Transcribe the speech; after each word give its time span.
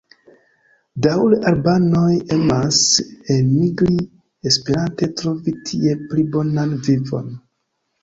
Daŭre 1.05 1.37
albanoj 1.51 2.07
emas 2.37 2.81
elmigri 3.37 4.01
esperante 4.53 5.13
trovi 5.23 5.57
tie 5.71 5.97
pli 6.11 6.29
bonan 6.37 6.79
vivon. 6.91 7.35